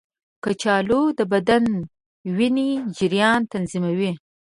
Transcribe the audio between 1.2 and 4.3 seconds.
بدن وینې جریان تنظیموي.